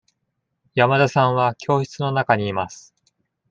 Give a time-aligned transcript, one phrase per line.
[0.73, 2.95] 山田さんは教室の中にいます。